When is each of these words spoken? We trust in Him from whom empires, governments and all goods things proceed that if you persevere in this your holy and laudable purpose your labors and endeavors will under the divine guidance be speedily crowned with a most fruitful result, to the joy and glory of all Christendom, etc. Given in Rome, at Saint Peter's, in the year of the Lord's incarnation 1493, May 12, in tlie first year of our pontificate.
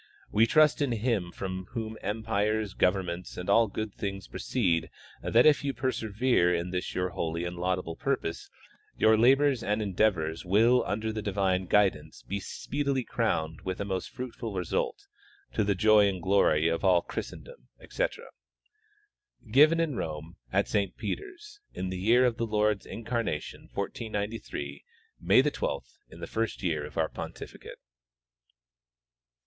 We 0.31 0.47
trust 0.47 0.81
in 0.81 0.93
Him 0.93 1.31
from 1.31 1.67
whom 1.73 1.95
empires, 2.01 2.73
governments 2.73 3.37
and 3.37 3.47
all 3.47 3.67
goods 3.67 3.93
things 3.93 4.27
proceed 4.27 4.89
that 5.21 5.45
if 5.45 5.63
you 5.63 5.75
persevere 5.75 6.51
in 6.55 6.71
this 6.71 6.95
your 6.95 7.09
holy 7.09 7.45
and 7.45 7.55
laudable 7.55 7.95
purpose 7.97 8.49
your 8.97 9.15
labors 9.15 9.61
and 9.61 9.79
endeavors 9.79 10.43
will 10.43 10.83
under 10.87 11.13
the 11.13 11.21
divine 11.21 11.67
guidance 11.67 12.23
be 12.23 12.39
speedily 12.39 13.03
crowned 13.03 13.61
with 13.61 13.79
a 13.79 13.85
most 13.85 14.09
fruitful 14.09 14.55
result, 14.55 15.05
to 15.53 15.63
the 15.63 15.75
joy 15.75 16.07
and 16.07 16.23
glory 16.23 16.67
of 16.67 16.83
all 16.83 17.03
Christendom, 17.03 17.67
etc. 17.79 18.25
Given 19.51 19.79
in 19.79 19.97
Rome, 19.97 20.35
at 20.51 20.67
Saint 20.67 20.97
Peter's, 20.97 21.59
in 21.75 21.89
the 21.89 21.99
year 21.99 22.25
of 22.25 22.37
the 22.37 22.47
Lord's 22.47 22.87
incarnation 22.87 23.69
1493, 23.75 24.83
May 25.19 25.43
12, 25.43 25.85
in 26.09 26.17
tlie 26.19 26.27
first 26.27 26.63
year 26.63 26.87
of 26.87 26.97
our 26.97 27.07
pontificate. 27.09 27.77